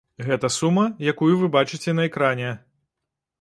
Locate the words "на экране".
1.99-2.49